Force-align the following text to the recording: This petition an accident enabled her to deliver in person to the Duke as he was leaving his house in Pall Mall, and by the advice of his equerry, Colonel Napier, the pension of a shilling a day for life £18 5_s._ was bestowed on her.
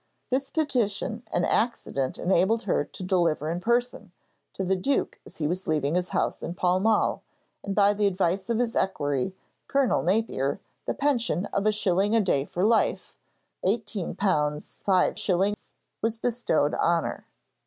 This 0.31 0.49
petition 0.49 1.21
an 1.31 1.45
accident 1.45 2.17
enabled 2.17 2.63
her 2.63 2.83
to 2.85 3.03
deliver 3.03 3.51
in 3.51 3.59
person 3.59 4.11
to 4.53 4.63
the 4.63 4.75
Duke 4.75 5.19
as 5.27 5.37
he 5.37 5.47
was 5.47 5.67
leaving 5.67 5.93
his 5.93 6.09
house 6.09 6.41
in 6.41 6.55
Pall 6.55 6.79
Mall, 6.79 7.21
and 7.63 7.75
by 7.75 7.93
the 7.93 8.07
advice 8.07 8.49
of 8.49 8.57
his 8.57 8.75
equerry, 8.75 9.35
Colonel 9.67 10.01
Napier, 10.01 10.59
the 10.87 10.95
pension 10.95 11.45
of 11.53 11.67
a 11.67 11.71
shilling 11.71 12.15
a 12.15 12.19
day 12.19 12.45
for 12.45 12.65
life 12.65 13.13
£18 13.63 14.15
5_s._ 14.15 15.67
was 16.01 16.17
bestowed 16.17 16.73
on 16.73 17.03
her. 17.03 17.25